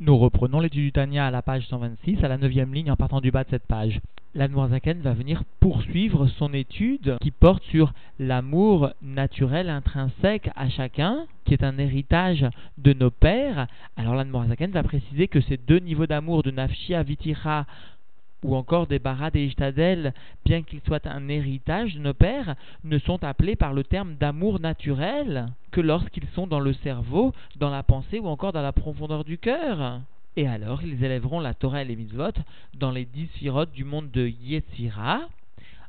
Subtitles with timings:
[0.00, 3.20] Nous reprenons l'étude du Tania à la page 126, à la neuvième ligne en partant
[3.20, 4.00] du bas de cette page.
[4.34, 11.54] L'Admorazaken va venir poursuivre son étude qui porte sur l'amour naturel intrinsèque à chacun, qui
[11.54, 12.44] est un héritage
[12.76, 13.68] de nos pères.
[13.96, 17.64] Alors l'Admorazaken va préciser que ces deux niveaux d'amour de Nafshi Avitira
[18.44, 22.54] ou encore des barad et ishtadel, bien qu'ils soient un héritage de nos pères,
[22.84, 27.70] ne sont appelés par le terme d'amour naturel que lorsqu'ils sont dans le cerveau, dans
[27.70, 30.00] la pensée ou encore dans la profondeur du cœur.
[30.36, 32.32] Et alors, ils élèveront la Torah et les mitzvot
[32.74, 35.20] dans les dix firotes du monde de Yetzira,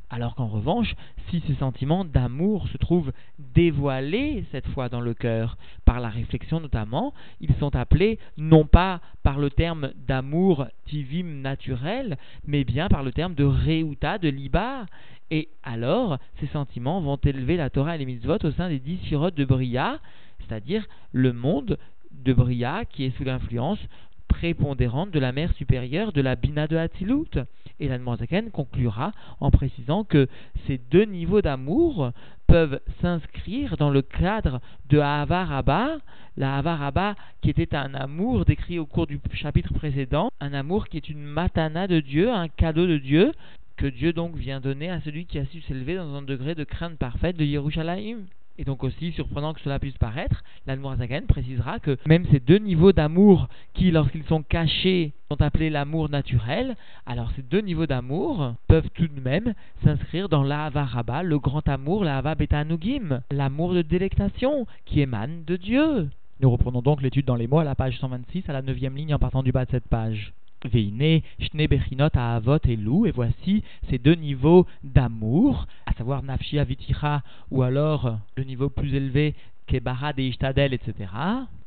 [0.10, 0.96] alors qu'en revanche,
[1.30, 6.60] si ces sentiments d'amour se trouvent dévoilés cette fois dans le cœur, par la réflexion
[6.60, 13.04] notamment, ils sont appelés non pas par le terme d'amour tivim naturel, mais bien par
[13.04, 14.86] le terme de reuta, de liba.
[15.32, 18.98] Et alors, ces sentiments vont élever la Torah et les mitzvot au sein des dix
[18.98, 20.00] firotes de Bria,
[20.40, 21.78] c'est-à-dire le monde
[22.12, 23.80] de Bria qui est sous l'influence
[24.28, 27.40] prépondérante de la mère supérieure de la Bina de Hatzilut.
[27.80, 30.28] Et l'Admorazaken conclura en précisant que
[30.66, 32.12] ces deux niveaux d'amour
[32.48, 35.98] peuvent s'inscrire dans le cadre de Ahava Rabba,
[36.38, 41.10] la qui était un amour décrit au cours du chapitre précédent, un amour qui est
[41.10, 43.32] une matana de Dieu, un cadeau de Dieu,
[43.78, 46.64] que Dieu donc vient donner à celui qui a su s'élever dans un degré de
[46.64, 48.26] crainte parfaite de Yerushalayim.
[48.58, 52.94] Et donc aussi, surprenant que cela puisse paraître, l'Admorazagan précisera que même ces deux niveaux
[52.94, 58.90] d'amour qui, lorsqu'ils sont cachés, sont appelés l'amour naturel, alors ces deux niveaux d'amour peuvent
[58.94, 64.66] tout de même s'inscrire dans l'Ahava Rabba, le grand amour, l'Ahava Betanugim, l'amour de délectation
[64.86, 66.10] qui émane de Dieu.
[66.40, 69.14] Nous reprenons donc l'étude dans les mots à la page 126, à la neuvième ligne
[69.14, 70.34] en partant du bas de cette page.
[70.68, 76.60] Veine, Shne Bechinot Ahavot et Lou, et voici ces deux niveaux d'amour, à savoir Nafshi
[76.60, 79.36] Avitira, ou alors le niveau plus élevé
[79.68, 80.94] Kebarad et Ishtadel, etc.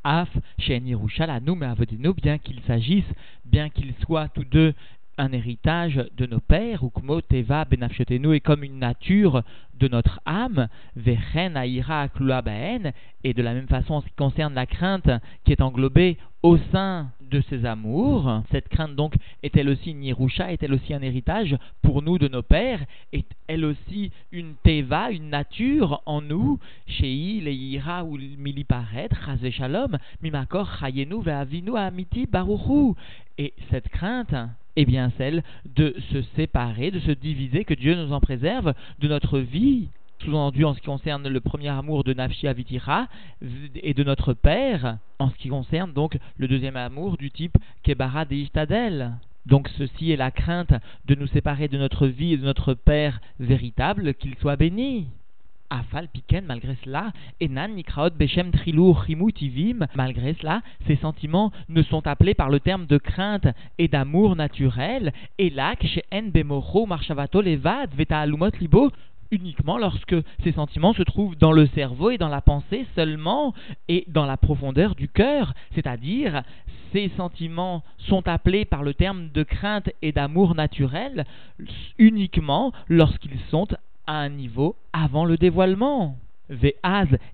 [0.04, 3.10] Af, Shen Yerusha, Anoum et Avodino, bien qu'il s'agisse,
[3.44, 4.74] bien qu'ils soient tous deux
[5.18, 9.42] un héritage de nos pères, ou Teva Benafshotenu est comme une nature
[9.78, 12.08] de notre âme, Vechen Aira
[12.42, 12.92] Baen,
[13.24, 15.10] et de la même façon en ce qui concerne la crainte
[15.44, 18.42] qui est englobée au sein de ses amours.
[18.50, 22.42] Cette crainte donc est-elle aussi une Yerusha, est-elle aussi un héritage pour nous de nos
[22.42, 29.52] pères, est-elle aussi une Teva, une nature en nous, Shei, Leira ou Miliparet, Chazé
[30.22, 32.94] Mimakor, Chayenu, Ve'avinu, Amiti, Baruchu.
[33.36, 34.34] Et cette crainte,
[34.78, 35.42] est bien celle
[35.74, 39.88] de se séparer, de se diviser, que Dieu nous en préserve de notre vie
[40.22, 43.08] sous-entendu en ce qui concerne le premier amour de Nafshi Avitira
[43.74, 48.24] et de notre Père, en ce qui concerne donc le deuxième amour du type Kebara
[48.24, 49.10] de
[49.46, 50.74] Donc ceci est la crainte
[51.06, 55.08] de nous séparer de notre vie et de notre Père véritable, qu'il soit béni.
[55.70, 62.06] Afal Piken, malgré cela, Enan Nikraot Beshem Trilur Tivim, malgré cela, ces sentiments ne sont
[62.06, 63.46] appelés par le terme de crainte
[63.76, 68.90] et d'amour naturel, et là, chez En Bemoro Marshavato Levad Veta Alumot Libo,
[69.30, 73.54] uniquement lorsque ces sentiments se trouvent dans le cerveau et dans la pensée seulement
[73.88, 76.42] et dans la profondeur du cœur, c'est-à-dire
[76.92, 81.26] ces sentiments sont appelés par le terme de crainte et d'amour naturel
[81.98, 83.68] uniquement lorsqu'ils sont
[84.06, 86.16] à un niveau avant le dévoilement.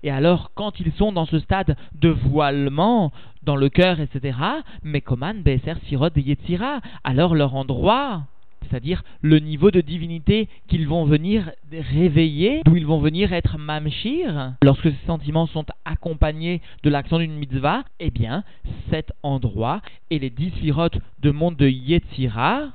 [0.03, 3.13] Et alors quand ils sont dans ce stade de voilement
[3.43, 4.37] dans le cœur, etc.,
[4.83, 8.23] Mekoman, Be'eser, Sirot, Yetzira, alors leur endroit,
[8.69, 14.53] c'est-à-dire le niveau de divinité qu'ils vont venir réveiller, d'où ils vont venir être mamshir,
[14.63, 18.43] lorsque ces sentiments sont accompagnés de l'action d'une mitzvah, eh bien,
[18.89, 22.71] cet endroit et les dix sirotes de monde de Yetzira,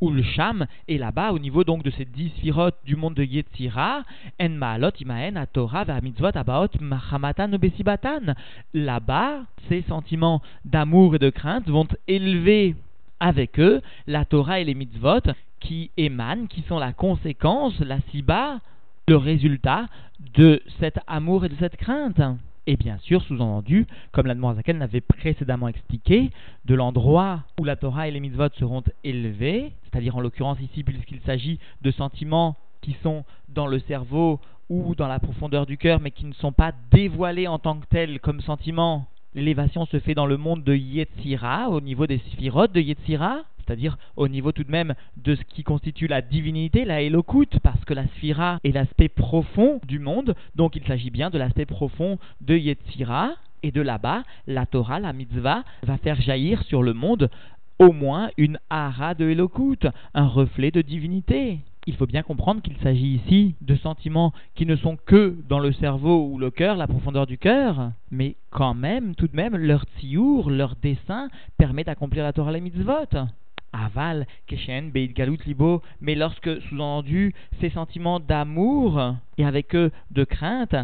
[0.00, 3.24] où le Sham est là-bas au niveau donc de ces dix sphirotes du monde de
[3.24, 4.02] Yetzira,
[4.40, 8.34] en ma'alot imaen a Torah va mitzvot abaot machamatan besibatan.
[8.74, 12.76] Là-bas, ces sentiments d'amour et de crainte vont élever
[13.20, 15.20] avec eux la Torah et les mitzvot
[15.60, 18.60] qui émanent, qui sont la conséquence, la siba,
[19.08, 19.86] le résultat
[20.34, 22.20] de cet amour et de cette crainte
[22.66, 26.30] et bien sûr, sous-entendu, comme l'Admorazaken l'avait précédemment expliqué,
[26.64, 31.20] de l'endroit où la Torah et les mitzvot seront élevés, c'est-à-dire en l'occurrence ici, puisqu'il
[31.20, 36.10] s'agit de sentiments qui sont dans le cerveau ou dans la profondeur du cœur, mais
[36.10, 39.06] qui ne sont pas dévoilés en tant que tels comme sentiments.
[39.34, 43.98] L'élévation se fait dans le monde de Yetzira, au niveau des sphirotes de Yetzira, c'est-à-dire
[44.16, 47.94] au niveau tout de même de ce qui constitue la divinité, la Elokut, parce que
[47.94, 52.56] la Sphira est l'aspect profond du monde, donc il s'agit bien de l'aspect profond de
[52.56, 53.32] Yetzira,
[53.62, 57.30] et de là-bas, la Torah, la mitzvah, va faire jaillir sur le monde
[57.78, 61.58] au moins une hara de Elokut, un reflet de divinité.
[61.88, 65.72] Il faut bien comprendre qu'il s'agit ici de sentiments qui ne sont que dans le
[65.72, 69.86] cerveau ou le cœur, la profondeur du cœur, mais quand même, tout de même, leur
[70.00, 71.28] tiour, leur dessin
[71.58, 73.28] permet d'accomplir la Torah les mitzvot.
[73.72, 80.24] Aval, Keshen, Beit Galut Libo, mais lorsque, sous-entendu, ces sentiments d'amour et avec eux de
[80.24, 80.74] crainte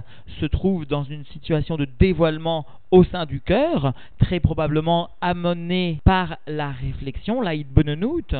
[0.40, 6.36] se trouvent dans une situation de dévoilement au sein du cœur, très probablement amenés par
[6.46, 8.34] la réflexion, la Benenout,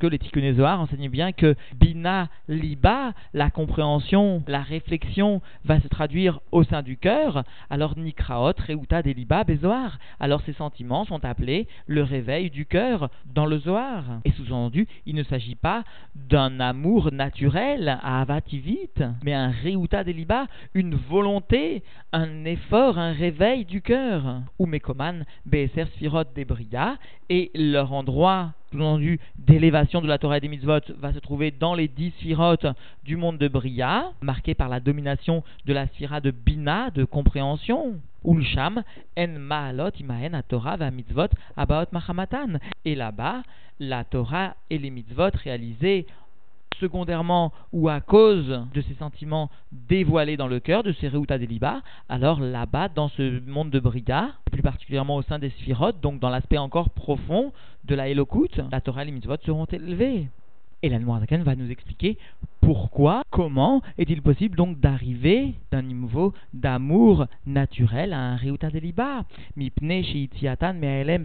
[0.00, 6.40] que les Tikkun enseignent bien que Bina Liba, la compréhension, la réflexion, va se traduire
[6.50, 9.98] au sein du cœur, alors Nikraot, Reuta Deliba, Bezoar.
[10.18, 14.04] Alors ces sentiments sont appelés le réveil du cœur dans le Zohar.
[14.24, 18.90] Et sous-entendu, il ne s'agit pas d'un amour naturel à Avativit,
[19.22, 21.82] mais un Reuta Deliba, une volonté,
[22.12, 24.42] un effort, un réveil du cœur.
[24.58, 26.96] Ou Mekoman, Sfirot Debria,
[27.28, 31.74] et leur endroit sous-entendu d'élévation de la Torah et des mitzvot va se trouver dans
[31.74, 32.66] les dix sphirotes
[33.04, 37.96] du monde de Bria, marqué par la domination de la sphira de Bina, de compréhension.
[38.24, 38.82] Ulsham,
[39.16, 42.58] en ma'alot imaen a Torah va mitzvot abaot mahamatan.
[42.84, 43.42] Et là-bas,
[43.78, 46.06] la Torah et les mitzvot réalisés
[46.80, 51.82] secondairement ou à cause de ces sentiments dévoilés dans le cœur, de ces Reuta Deliba,
[52.08, 56.30] alors là-bas, dans ce monde de Brida, plus particulièrement au sein des Sphirotes, donc dans
[56.30, 57.52] l'aspect encore profond
[57.84, 60.28] de la Elokut, la Torah et les mitzvot seront élevés.
[60.82, 62.16] Et la Noirzaken va nous expliquer
[62.62, 69.24] pourquoi, comment est-il possible donc d'arriver d'un niveau d'amour naturel à un Reuta Deliba
[69.56, 70.00] Mipne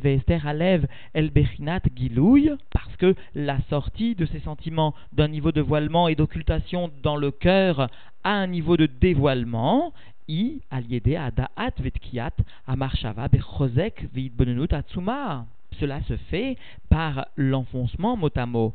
[0.01, 5.61] Ve'ester Alev El Bechinat Gilouy Parce que la sortie de ces sentiments d'un niveau de
[5.61, 7.89] voilement et d'occultation dans le cœur
[8.25, 9.93] à un niveau de dévoilement
[10.27, 12.33] I adaat vetkiat
[14.71, 15.45] atsuma.
[15.79, 16.57] Cela se fait
[16.89, 18.73] par l'enfoncement mot à mot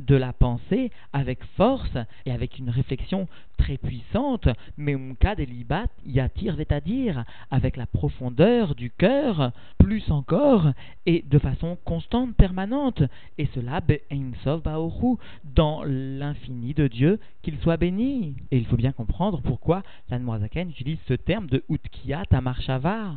[0.00, 4.48] de la pensée avec force et avec une réflexion très puissante,
[4.78, 10.72] mais umka delibat yatir c'est-à-dire avec la profondeur du cœur, plus encore,
[11.06, 13.02] et de façon constante, permanente,
[13.38, 18.34] et cela be'einsov baoru, dans l'infini de Dieu, qu'il soit béni.
[18.50, 23.14] Et il faut bien comprendre pourquoi l'Anmoazaken utilise ce terme de utkiat amarshava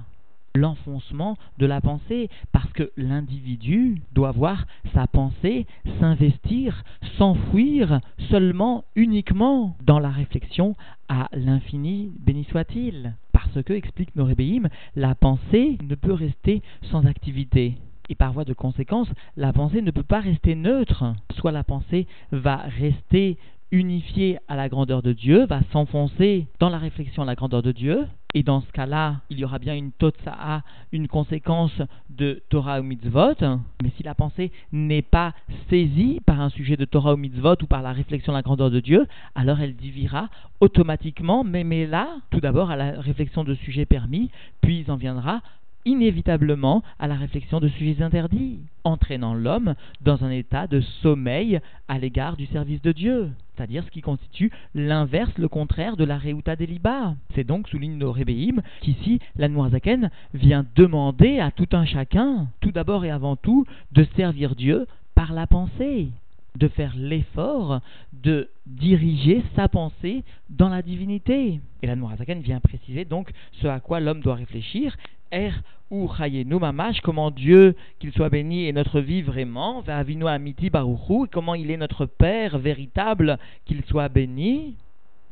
[0.56, 5.66] l'enfoncement de la pensée, parce que l'individu doit voir sa pensée
[6.00, 6.84] s'investir,
[7.18, 10.76] s'enfouir seulement, uniquement dans la réflexion
[11.10, 13.16] à l'infini, béni soit-il.
[13.32, 17.76] Parce que, explique Norébéim, la pensée ne peut rester sans activité.
[18.10, 19.08] Et par voie de conséquence,
[19.38, 21.16] la pensée ne peut pas rester neutre.
[21.36, 23.38] Soit la pensée va rester
[23.74, 27.72] unifiée à la grandeur de Dieu, va s'enfoncer dans la réflexion à la grandeur de
[27.72, 30.62] Dieu, et dans ce cas-là, il y aura bien une totsa'a,
[30.92, 33.36] une conséquence de Torah ou mitzvot.
[33.82, 35.34] Mais si la pensée n'est pas
[35.70, 38.72] saisie par un sujet de Torah ou mitzvot ou par la réflexion de la grandeur
[38.72, 40.30] de Dieu, alors elle divira
[40.62, 44.30] automatiquement, mais, mais là, tout d'abord à la réflexion de sujets permis,
[44.62, 45.42] puis en viendra
[45.86, 52.00] inévitablement à la réflexion de sujets interdits, entraînant l'homme dans un état de sommeil à
[52.00, 56.56] l'égard du service de Dieu, c'est-à-dire ce qui constitue l'inverse, le contraire de la Reuta
[56.56, 57.16] Deliba.
[57.36, 63.06] C'est donc, souligne Rébéim, qu'ici, la Noirzaken vient demander à tout un chacun, tout d'abord
[63.06, 66.10] et avant tout, de servir Dieu par la pensée
[66.58, 67.82] de faire l'effort
[68.12, 71.60] de diriger sa pensée dans la divinité.
[71.82, 74.96] Et la Noirzaken vient préciser donc ce à quoi l'homme doit réfléchir
[75.34, 75.52] Er
[75.90, 81.28] ou Chayenu Mamash, comment Dieu, qu'il soit béni, est notre vie vraiment, Ve'avinu Amiti Baruchu,
[81.32, 84.76] comment il est notre Père véritable, qu'il soit béni.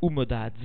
[0.02, 0.12] Ou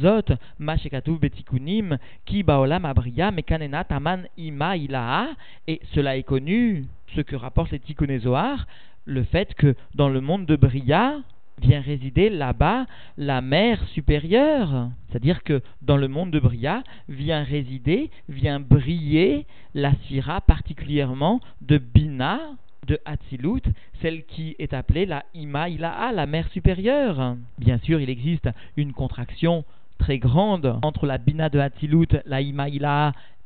[0.01, 5.29] Zot, Mashekatu Betikunim, Ki Baolam Abria, Mekanena Taman Ima Ilaha,
[5.69, 8.67] et cela est connu, ce que rapporte les Tikkunézoar,
[9.05, 11.19] le fait que dans le monde de Bria,
[11.61, 12.87] vient résider là-bas
[13.17, 14.91] la mère supérieure.
[15.09, 21.79] C'est-à-dire que dans le monde de Bria vient résider, vient briller la sphira particulièrement de
[21.79, 22.41] Bina,
[22.87, 23.63] de Hatzilut,
[24.01, 27.37] celle qui est appelée la Ima la mère supérieure.
[27.59, 29.65] Bien sûr, il existe une contraction
[29.99, 32.69] très grande entre la Bina de Hatzilut, la Ima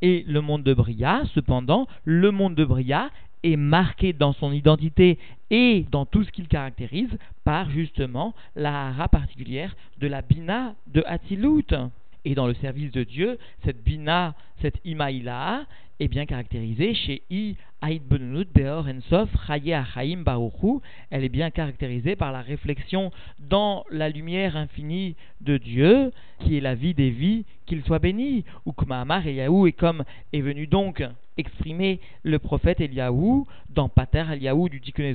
[0.03, 1.23] et le monde de Bria.
[1.35, 3.11] Cependant, le monde de Bria
[3.43, 5.19] est marqué dans son identité
[5.51, 11.03] et dans tout ce qu'il caractérise par justement la hara particulière de la bina de
[11.07, 11.75] Hatzilut.
[12.25, 15.65] Et dans le service de Dieu, cette bina, cette imaïla,
[16.01, 20.81] est bien caractérisée chez I Aïd Benunut Beor Ensof Chaye Achaim Baruchu.
[21.11, 26.61] Elle est bien caractérisée par la réflexion dans la lumière infinie de Dieu, qui est
[26.61, 28.45] la vie des vies, qu'il soit béni.
[28.65, 31.03] Ou Amar et Yahou, et comme est venu donc
[31.37, 35.15] exprimer le prophète Eliaou dans Pater Eliaou du Tikkun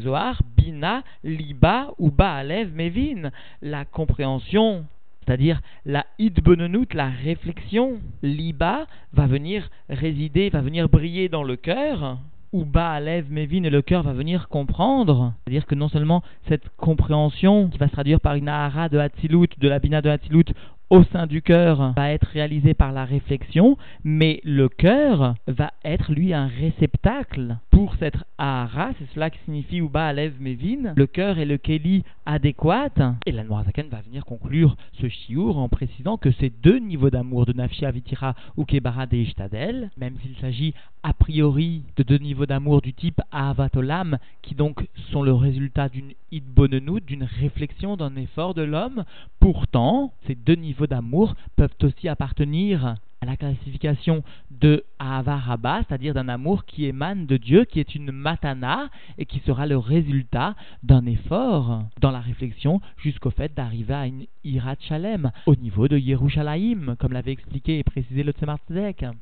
[0.55, 4.85] Bina, Liba ou Baalev Mevin, la compréhension
[5.25, 12.19] c'est-à-dire la idbenenout, la réflexion, l'iba, va venir résider, va venir briller dans le cœur,
[12.53, 15.33] ou Baalev Mevin et le cœur va venir comprendre.
[15.43, 19.49] C'est-à-dire que non seulement cette compréhension qui va se traduire par une ahara de Hatzilut,
[19.57, 20.53] de la bina de Hatzilut,
[20.89, 26.13] au sein du cœur va être réalisé par la réflexion, mais le cœur va être
[26.13, 31.39] lui un réceptacle pour cette ahara, c'est cela qui signifie Uba Alev Mevin, le cœur
[31.39, 36.31] est le Keli adéquat, et la Noirzaken va venir conclure ce chiour en précisant que
[36.31, 41.11] ces deux niveaux d'amour de Nafshia Vitira ou Kebara de Ishtadel, même s'il s'agit a
[41.11, 47.01] priori de deux niveaux d'amour du type Avatolam, qui donc sont le résultat d'une idbonenout,
[47.01, 49.03] d'une réflexion, d'un effort de l'homme,
[49.41, 56.29] pourtant, ces deux niveaux d'amour peuvent aussi appartenir à la classification de Avaraba, c'est-à-dire d'un
[56.29, 61.05] amour qui émane de Dieu, qui est une matana et qui sera le résultat d'un
[61.05, 66.95] effort dans la réflexion jusqu'au fait d'arriver à une Irat Shalem au niveau de Yerushalayim,
[66.99, 68.59] comme l'avait expliqué et précisé le Tzemar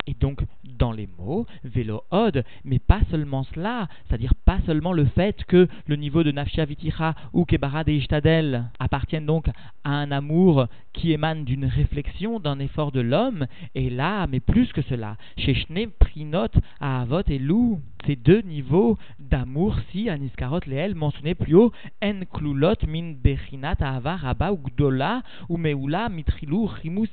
[0.05, 0.41] Et donc,
[0.77, 5.67] dans les mots, vélo od, mais pas seulement cela, c'est-à-dire pas seulement le fait que
[5.87, 9.47] le niveau de Nafsha Viticha ou Kebara de Ishtadel appartiennent donc
[9.83, 14.71] à un amour qui émane d'une réflexion, d'un effort de l'homme, et là, mais plus
[14.71, 20.93] que cela, chez Shne Prinot, Avot et Lou, ces deux niveaux d'amour, si Aniskarot Leel
[20.93, 21.71] mentionné plus haut,
[22.03, 27.07] En Klulot Min Bechinat Ava Rabba ou Gdola ou Meula Mitrilou Rimu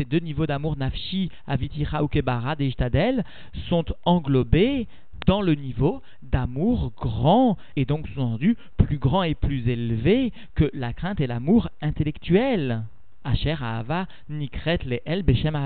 [0.00, 2.72] ces deux niveaux d'amour nafshi, avitira ou kebara des
[3.68, 4.88] sont englobés
[5.26, 10.92] dans le niveau d'amour grand et donc sous-entendu plus grand et plus élevé que la
[10.92, 12.84] crainte et l'amour intellectuel.
[13.24, 15.56] Asher Ahava Nikret le El Beshem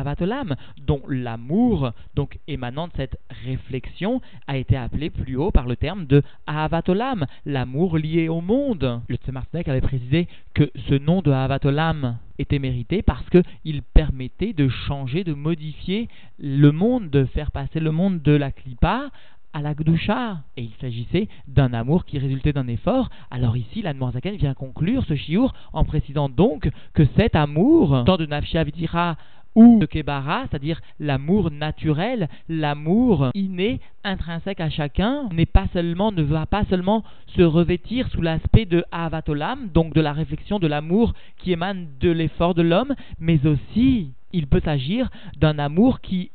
[0.86, 6.06] dont l'amour, donc émanant de cette réflexion, a été appelé plus haut par le terme
[6.06, 9.02] de Ahavatolam, l'amour lié au monde.
[9.08, 14.68] Le Tzemar avait précisé que ce nom de Ahavatolam était mérité parce qu'il permettait de
[14.68, 16.08] changer, de modifier
[16.38, 19.10] le monde, de faire passer le monde de la Klippa
[19.54, 20.40] à la Gdusha.
[20.58, 23.08] Et il s'agissait d'un amour qui résultait d'un effort.
[23.30, 28.18] Alors ici, la Zaken vient conclure ce chiour en précisant donc que cet amour, tant
[28.18, 29.16] de Nafsha Vidira
[29.54, 36.22] ou de Kebara, c'est-à-dire l'amour naturel, l'amour inné, intrinsèque à chacun, n'est pas seulement, ne
[36.22, 37.04] va pas seulement
[37.36, 42.10] se revêtir sous l'aspect de Avatolam, donc de la réflexion de l'amour qui émane de
[42.10, 45.08] l'effort de l'homme, mais aussi il peut s'agir
[45.38, 46.32] d'un amour qui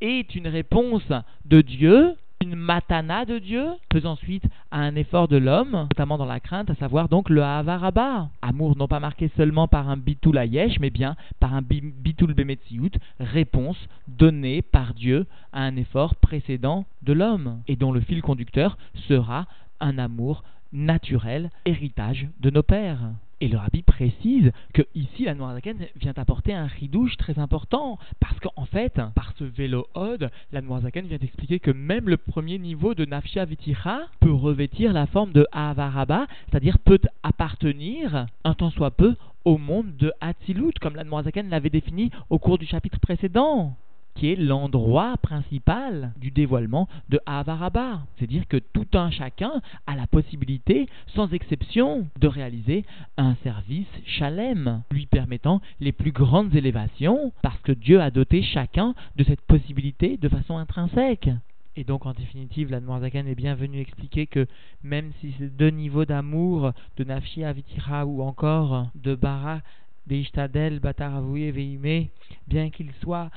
[0.00, 1.12] est une réponse
[1.44, 2.14] de Dieu
[2.44, 6.68] une matana de Dieu, faisant suite à un effort de l'homme, notamment dans la crainte,
[6.68, 8.28] à savoir donc le havaraba.
[8.42, 12.92] Amour non pas marqué seulement par un bitul ayesh, mais bien par un bitul bemetziut,
[13.18, 18.76] réponse donnée par Dieu à un effort précédent de l'homme, et dont le fil conducteur
[19.08, 19.46] sera
[19.80, 23.00] un amour naturel, héritage de nos pères.
[23.40, 27.98] Et le rabbi précise que ici la Noirzaken vient apporter un ridouche très important.
[28.20, 32.58] Parce qu'en fait, par ce vélo ode, la Noirzaken vient expliquer que même le premier
[32.58, 38.70] niveau de Nafsha Vitira peut revêtir la forme de Avaraba, c'est-à-dire peut appartenir un tant
[38.70, 43.00] soit peu au monde de Hatzilut, comme la Noirzaken l'avait défini au cours du chapitre
[43.00, 43.76] précédent
[44.14, 48.02] qui est l'endroit principal du dévoilement de Avaraba.
[48.16, 52.84] C'est-à-dire que tout un chacun a la possibilité, sans exception, de réaliser
[53.16, 58.94] un service chalem, lui permettant les plus grandes élévations, parce que Dieu a doté chacun
[59.16, 61.30] de cette possibilité de façon intrinsèque.
[61.76, 64.46] Et donc, en définitive, la Zakan est bien venue expliquer que
[64.84, 69.60] même si ces deux niveaux d'amour, de Nafshi Avitira ou encore de Bara,
[70.08, 72.06] Ishtadel, Bataravouye, Veime,
[72.46, 73.30] bien qu'ils soient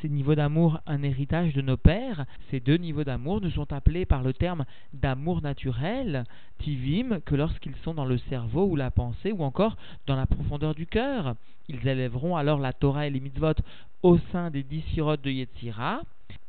[0.00, 4.06] ces niveaux d'amour un héritage de nos pères, ces deux niveaux d'amour ne sont appelés
[4.06, 6.24] par le terme d'amour naturel,
[6.58, 10.74] tivim, que lorsqu'ils sont dans le cerveau ou la pensée ou encore dans la profondeur
[10.74, 11.34] du cœur.
[11.68, 13.54] Ils élèveront alors la Torah et les mitzvot
[14.02, 16.02] au sein des dix sirotes de Yetzira,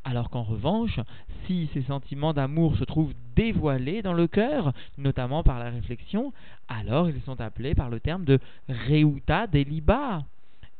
[0.04, 1.00] alors qu'en revanche,
[1.46, 6.32] si ces sentiments d'amour se trouvent dévoilés dans le cœur, notamment par la réflexion,
[6.68, 8.38] alors ils sont appelés par le terme de
[8.68, 10.22] Reuta Deliba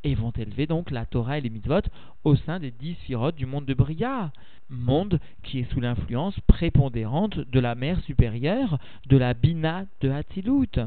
[0.05, 1.83] et vont élever donc la Torah et les mitzvot
[2.25, 4.31] au sein des dix sphirotes du monde de Bria,
[4.71, 10.79] monde qui est sous l'influence prépondérante de la mère supérieure, de la Bina de Hatzilut.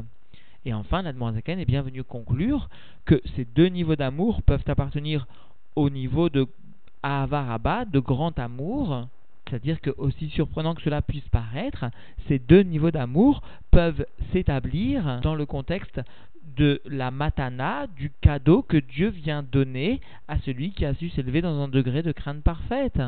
[0.64, 2.68] Et enfin, l'Admorazaken est bien venu conclure
[3.04, 5.26] que ces deux niveaux d'amour peuvent appartenir
[5.76, 6.46] au niveau de
[7.02, 9.06] Ahavaraba, de grand amour,
[9.48, 11.86] c'est-à-dire que, aussi surprenant que cela puisse paraître,
[12.28, 16.00] ces deux niveaux d'amour peuvent s'établir dans le contexte
[16.42, 21.42] de la matana, du cadeau que Dieu vient donner à celui qui a su s'élever
[21.42, 23.00] dans un degré de crainte parfaite.